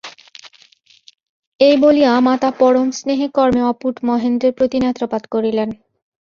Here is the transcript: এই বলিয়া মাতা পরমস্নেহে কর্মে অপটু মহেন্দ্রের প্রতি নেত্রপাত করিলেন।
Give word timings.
এই 1.59 1.75
বলিয়া 1.77 2.11
মাতা 2.19 2.49
পরমস্নেহে 2.59 3.27
কর্মে 3.33 3.61
অপটু 3.63 4.01
মহেন্দ্রের 4.07 4.53
প্রতি 4.57 4.77
নেত্রপাত 4.79 5.23
করিলেন। 5.33 5.69